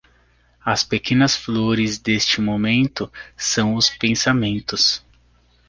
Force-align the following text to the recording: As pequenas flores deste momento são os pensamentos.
As 0.65 0.83
pequenas 0.83 1.35
flores 1.35 1.99
deste 1.99 2.41
momento 2.41 3.13
são 3.37 3.75
os 3.75 3.87
pensamentos. 3.87 5.05